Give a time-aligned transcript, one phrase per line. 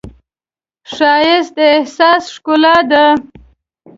[0.93, 3.05] ښایست د احساس ښکلا ده